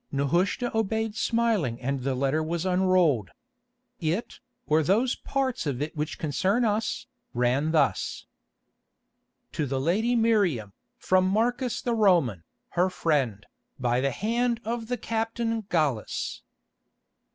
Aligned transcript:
Nehushta 0.11 0.75
obeyed 0.75 1.15
smiling 1.15 1.79
and 1.79 1.99
the 2.01 2.15
letter 2.15 2.41
was 2.41 2.65
unrolled. 2.65 3.29
It, 3.99 4.39
or 4.65 4.81
those 4.81 5.15
parts 5.15 5.67
of 5.67 5.79
it 5.79 5.95
which 5.95 6.17
concern 6.17 6.65
us, 6.65 7.05
ran 7.35 7.69
thus: 7.69 8.25
"To 9.51 9.67
the 9.67 9.79
lady 9.79 10.15
Miriam, 10.15 10.73
from 10.97 11.27
Marcus 11.27 11.83
the 11.83 11.93
Roman, 11.93 12.43
her 12.69 12.89
friend, 12.89 13.45
by 13.79 14.01
the 14.01 14.09
hand 14.09 14.59
of 14.65 14.87
the 14.87 14.97
Captain 14.97 15.67
Gallus. 15.69 16.41